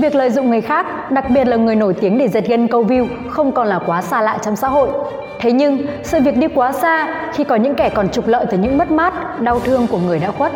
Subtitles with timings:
[0.00, 2.84] Việc lợi dụng người khác, đặc biệt là người nổi tiếng để giật gân câu
[2.84, 4.88] view không còn là quá xa lạ trong xã hội.
[5.40, 8.58] Thế nhưng, sự việc đi quá xa khi có những kẻ còn trục lợi từ
[8.58, 10.52] những mất mát, đau thương của người đã khuất.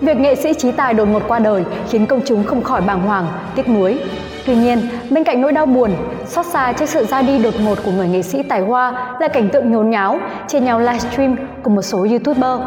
[0.00, 3.00] Việc nghệ sĩ trí tài đột ngột qua đời khiến công chúng không khỏi bàng
[3.00, 3.98] hoàng, tiếc nuối.
[4.46, 4.78] Tuy nhiên,
[5.10, 5.90] bên cạnh nỗi đau buồn,
[6.26, 9.28] xót xa trước sự ra đi đột ngột của người nghệ sĩ tài hoa là
[9.28, 12.60] cảnh tượng nhốn nháo, trên nhau livestream của một số youtuber.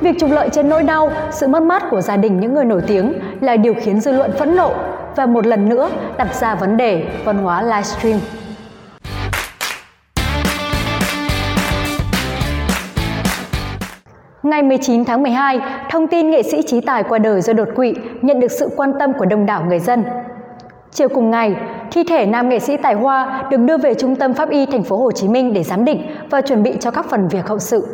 [0.00, 2.82] Việc trục lợi trên nỗi đau, sự mất mát của gia đình những người nổi
[2.86, 4.72] tiếng là điều khiến dư luận phẫn nộ
[5.16, 8.18] và một lần nữa đặt ra vấn đề văn hóa livestream.
[14.42, 15.60] Ngày 19 tháng 12,
[15.90, 18.92] thông tin nghệ sĩ trí tài qua đời do đột quỵ nhận được sự quan
[18.98, 20.04] tâm của đông đảo người dân.
[20.94, 21.54] Chiều cùng ngày,
[21.90, 24.82] thi thể nam nghệ sĩ tài hoa được đưa về Trung tâm Pháp y thành
[24.82, 27.58] phố Hồ Chí Minh để giám định và chuẩn bị cho các phần việc hậu
[27.58, 27.86] sự.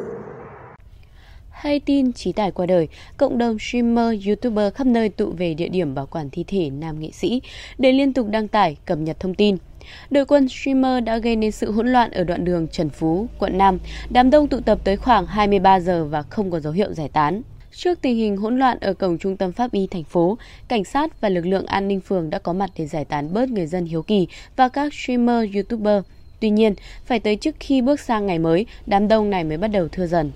[1.50, 5.68] Hay tin trí tài qua đời, cộng đồng streamer, youtuber khắp nơi tụ về địa
[5.68, 7.42] điểm bảo quản thi thể nam nghệ sĩ
[7.78, 9.56] để liên tục đăng tải, cập nhật thông tin.
[10.10, 13.58] Đội quân streamer đã gây nên sự hỗn loạn ở đoạn đường Trần Phú, quận
[13.58, 13.78] Nam.
[14.10, 17.42] Đám đông tụ tập tới khoảng 23 giờ và không có dấu hiệu giải tán.
[17.78, 21.20] Trước tình hình hỗn loạn ở cổng trung tâm pháp y thành phố, cảnh sát
[21.20, 23.84] và lực lượng an ninh phường đã có mặt để giải tán bớt người dân
[23.84, 24.26] hiếu kỳ
[24.56, 26.02] và các streamer, youtuber.
[26.40, 29.68] Tuy nhiên, phải tới trước khi bước sang ngày mới, đám đông này mới bắt
[29.68, 30.30] đầu thưa dần.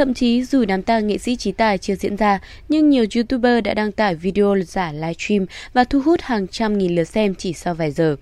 [0.00, 3.64] Thậm chí dù đám tang nghệ sĩ trí tài chưa diễn ra, nhưng nhiều YouTuber
[3.64, 7.52] đã đăng tải video giả livestream và thu hút hàng trăm nghìn lượt xem chỉ
[7.52, 8.16] sau vài giờ.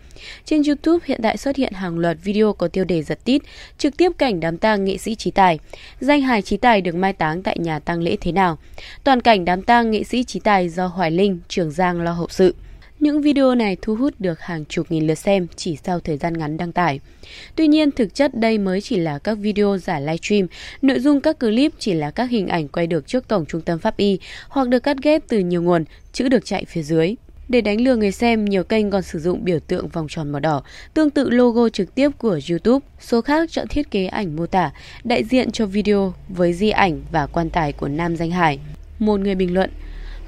[0.44, 3.42] Trên YouTube hiện tại xuất hiện hàng loạt video có tiêu đề giật tít,
[3.78, 5.58] trực tiếp cảnh đám tang nghệ sĩ trí tài.
[6.00, 8.58] Danh hài trí tài được mai táng tại nhà tang lễ thế nào?
[9.04, 12.28] Toàn cảnh đám tang nghệ sĩ trí tài do Hoài Linh, Trường Giang lo hậu
[12.30, 12.54] sự.
[13.00, 16.38] Những video này thu hút được hàng chục nghìn lượt xem chỉ sau thời gian
[16.38, 17.00] ngắn đăng tải.
[17.56, 20.46] Tuy nhiên, thực chất đây mới chỉ là các video giả livestream,
[20.82, 23.78] nội dung các clip chỉ là các hình ảnh quay được trước cổng trung tâm
[23.78, 24.18] pháp y
[24.48, 27.14] hoặc được cắt ghép từ nhiều nguồn, chữ được chạy phía dưới.
[27.48, 30.40] Để đánh lừa người xem, nhiều kênh còn sử dụng biểu tượng vòng tròn màu
[30.40, 30.62] đỏ,
[30.94, 32.86] tương tự logo trực tiếp của YouTube.
[33.00, 34.70] Số khác chọn thiết kế ảnh mô tả,
[35.04, 38.58] đại diện cho video với di ảnh và quan tài của nam danh hải.
[38.98, 39.70] Một người bình luận,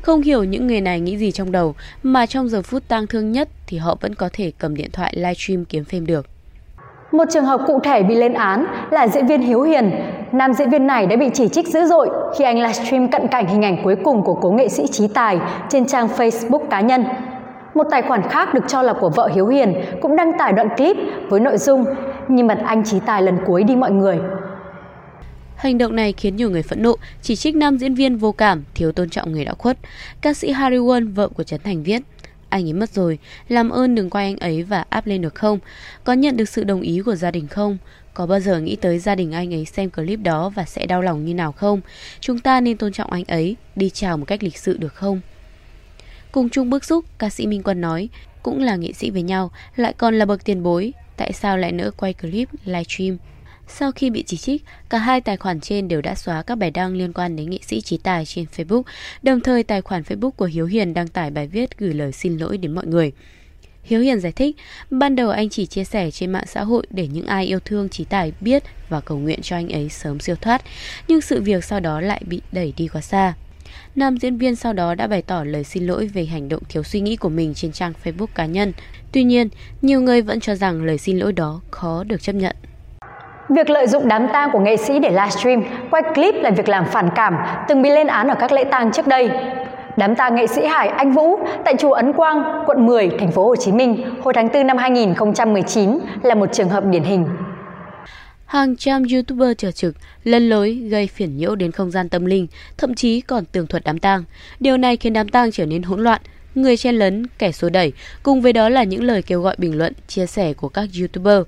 [0.02, 3.32] không hiểu những người này nghĩ gì trong đầu, mà trong giờ phút tang thương
[3.32, 6.26] nhất thì họ vẫn có thể cầm điện thoại livestream kiếm phim được.
[7.12, 9.90] Một trường hợp cụ thể bị lên án là diễn viên Hiếu Hiền.
[10.32, 13.46] Nam diễn viên này đã bị chỉ trích dữ dội khi anh livestream cận cảnh
[13.46, 15.38] hình ảnh cuối cùng của cố nghệ sĩ trí tài
[15.68, 17.04] trên trang Facebook cá nhân.
[17.74, 20.68] Một tài khoản khác được cho là của vợ Hiếu Hiền cũng đăng tải đoạn
[20.76, 20.96] clip
[21.28, 21.84] với nội dung,
[22.28, 24.18] nhìn mặt anh trí tài lần cuối đi mọi người.
[25.60, 28.64] Hành động này khiến nhiều người phẫn nộ, chỉ trích nam diễn viên vô cảm,
[28.74, 29.78] thiếu tôn trọng người đã khuất.
[30.20, 32.02] Ca sĩ Harry Won, vợ của Trấn Thành viết,
[32.48, 35.58] anh ấy mất rồi, làm ơn đừng quay anh ấy và áp lên được không?
[36.04, 37.78] Có nhận được sự đồng ý của gia đình không?
[38.14, 41.02] Có bao giờ nghĩ tới gia đình anh ấy xem clip đó và sẽ đau
[41.02, 41.80] lòng như nào không?
[42.20, 45.20] Chúng ta nên tôn trọng anh ấy, đi chào một cách lịch sự được không?
[46.32, 48.08] Cùng chung bức xúc, ca sĩ Minh Quân nói,
[48.42, 51.72] cũng là nghệ sĩ với nhau, lại còn là bậc tiền bối, tại sao lại
[51.72, 53.16] nỡ quay clip, livestream?
[53.76, 56.70] Sau khi bị chỉ trích, cả hai tài khoản trên đều đã xóa các bài
[56.70, 58.82] đăng liên quan đến nghệ sĩ trí tài trên Facebook,
[59.22, 62.38] đồng thời tài khoản Facebook của Hiếu Hiền đăng tải bài viết gửi lời xin
[62.38, 63.12] lỗi đến mọi người.
[63.82, 64.56] Hiếu Hiền giải thích,
[64.90, 67.88] ban đầu anh chỉ chia sẻ trên mạng xã hội để những ai yêu thương
[67.88, 70.62] trí tài biết và cầu nguyện cho anh ấy sớm siêu thoát,
[71.08, 73.34] nhưng sự việc sau đó lại bị đẩy đi quá xa.
[73.94, 76.82] Nam diễn viên sau đó đã bày tỏ lời xin lỗi về hành động thiếu
[76.82, 78.72] suy nghĩ của mình trên trang Facebook cá nhân.
[79.12, 79.48] Tuy nhiên,
[79.82, 82.56] nhiều người vẫn cho rằng lời xin lỗi đó khó được chấp nhận.
[83.50, 86.84] Việc lợi dụng đám tang của nghệ sĩ để livestream, quay clip là việc làm
[86.84, 87.36] phản cảm,
[87.68, 89.30] từng bị lên án ở các lễ tang trước đây.
[89.96, 93.44] Đám tang nghệ sĩ Hải Anh Vũ tại chùa Ấn Quang, quận 10, thành phố
[93.44, 97.26] Hồ Chí Minh hồi tháng 4 năm 2019 là một trường hợp điển hình.
[98.46, 99.94] Hàng trăm YouTuber trở trực,
[100.24, 102.46] lân lối gây phiền nhiễu đến không gian tâm linh,
[102.78, 104.24] thậm chí còn tường thuật đám tang.
[104.60, 106.20] Điều này khiến đám tang trở nên hỗn loạn,
[106.54, 109.78] người chen lấn, kẻ xô đẩy, cùng với đó là những lời kêu gọi bình
[109.78, 111.42] luận, chia sẻ của các YouTuber.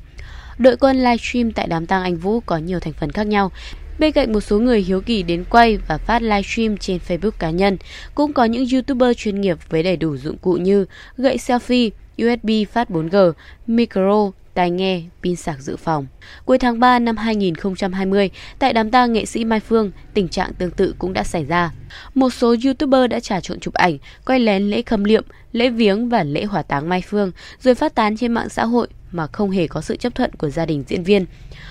[0.62, 3.53] Đội quân livestream tại đám tang anh Vũ có nhiều thành phần khác nhau.
[3.99, 7.50] Bên cạnh một số người hiếu kỳ đến quay và phát livestream trên Facebook cá
[7.50, 7.79] nhân,
[8.14, 10.87] cũng có những YouTuber chuyên nghiệp với đầy đủ dụng cụ như
[11.17, 11.91] gậy selfie,
[12.23, 13.32] USB phát 4G,
[13.67, 16.06] micro, tai nghe, pin sạc dự phòng.
[16.44, 20.70] Cuối tháng 3 năm 2020, tại đám tang nghệ sĩ Mai Phương, tình trạng tương
[20.70, 21.72] tự cũng đã xảy ra.
[22.14, 26.08] Một số YouTuber đã trà trộn chụp ảnh, quay lén lễ khâm liệm, lễ viếng
[26.08, 29.50] và lễ hỏa táng Mai Phương, rồi phát tán trên mạng xã hội mà không
[29.50, 31.26] hề có sự chấp thuận của gia đình diễn viên.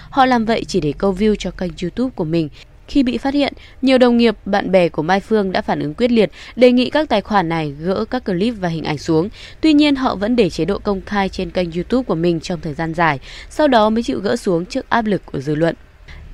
[0.10, 2.50] Họ làm vậy chỉ để câu view cho kênh YouTube của mình.
[2.92, 5.94] Khi bị phát hiện, nhiều đồng nghiệp, bạn bè của Mai Phương đã phản ứng
[5.94, 9.30] quyết liệt, đề nghị các tài khoản này gỡ các clip và hình ảnh xuống.
[9.62, 12.62] Tuy nhiên, họ vẫn để chế độ công khai trên kênh YouTube của mình trong
[12.62, 15.76] thời gian dài, sau đó mới chịu gỡ xuống trước áp lực của dư luận.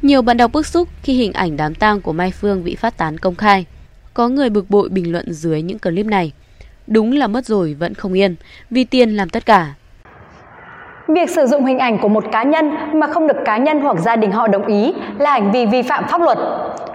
[0.01, 2.98] Nhiều bạn đọc bức xúc khi hình ảnh đám tang của Mai Phương bị phát
[2.98, 3.65] tán công khai.
[4.13, 6.31] Có người bực bội bình luận dưới những clip này.
[6.88, 8.36] Đúng là mất rồi vẫn không yên,
[8.69, 9.74] vì tiền làm tất cả.
[11.07, 13.98] Việc sử dụng hình ảnh của một cá nhân mà không được cá nhân hoặc
[14.00, 16.38] gia đình họ đồng ý là hành vi vi phạm pháp luật.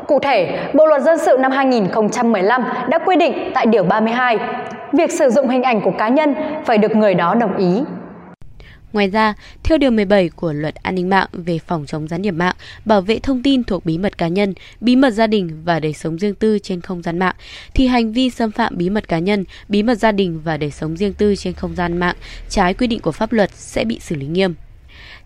[0.07, 4.39] Cụ thể, Bộ luật dân sự năm 2015 đã quy định tại điều 32,
[4.93, 7.85] việc sử dụng hình ảnh của cá nhân phải được người đó đồng ý.
[8.93, 12.31] Ngoài ra, theo Điều 17 của Luật An ninh mạng về phòng chống gián điệp
[12.31, 15.81] mạng, bảo vệ thông tin thuộc bí mật cá nhân, bí mật gia đình và
[15.81, 17.35] đời sống riêng tư trên không gian mạng,
[17.75, 20.71] thì hành vi xâm phạm bí mật cá nhân, bí mật gia đình và đời
[20.71, 22.17] sống riêng tư trên không gian mạng
[22.49, 24.55] trái quy định của pháp luật sẽ bị xử lý nghiêm.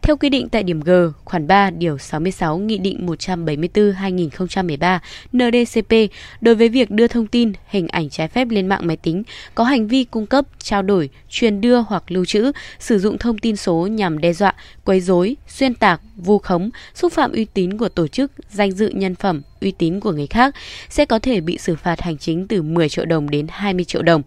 [0.07, 0.91] Theo quy định tại điểm G,
[1.25, 4.99] khoản 3, điều 66 Nghị định 174-2013
[5.33, 9.23] NDCP, đối với việc đưa thông tin, hình ảnh trái phép lên mạng máy tính,
[9.55, 13.39] có hành vi cung cấp, trao đổi, truyền đưa hoặc lưu trữ, sử dụng thông
[13.39, 14.55] tin số nhằm đe dọa,
[14.85, 18.89] quấy rối, xuyên tạc, vu khống, xúc phạm uy tín của tổ chức, danh dự
[18.89, 20.55] nhân phẩm, uy tín của người khác
[20.89, 24.03] sẽ có thể bị xử phạt hành chính từ 10 triệu đồng đến 20 triệu
[24.03, 24.23] đồng.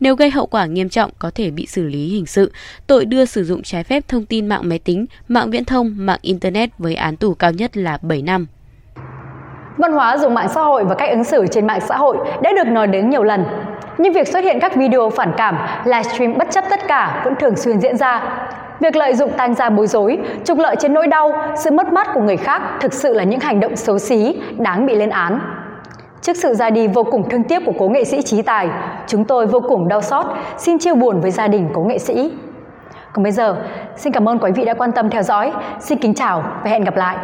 [0.00, 2.52] Nếu gây hậu quả nghiêm trọng có thể bị xử lý hình sự,
[2.86, 6.18] tội đưa sử dụng trái phép thông tin mạng máy tính, mạng viễn thông, mạng
[6.22, 8.46] internet với án tù cao nhất là 7 năm.
[9.76, 12.52] Văn hóa dùng mạng xã hội và cách ứng xử trên mạng xã hội đã
[12.56, 13.44] được nói đến nhiều lần.
[13.98, 17.56] Nhưng việc xuất hiện các video phản cảm, livestream bất chấp tất cả vẫn thường
[17.56, 18.43] xuyên diễn ra.
[18.80, 22.08] Việc lợi dụng tan ra bối rối, trục lợi trên nỗi đau, sự mất mát
[22.14, 25.40] của người khác thực sự là những hành động xấu xí, đáng bị lên án.
[26.20, 28.68] Trước sự ra đi vô cùng thương tiếc của cố nghệ sĩ trí tài,
[29.06, 30.26] chúng tôi vô cùng đau xót,
[30.58, 32.32] xin chia buồn với gia đình cố nghệ sĩ.
[33.12, 33.56] Còn bây giờ,
[33.96, 35.52] xin cảm ơn quý vị đã quan tâm theo dõi.
[35.80, 37.16] Xin kính chào và hẹn gặp lại.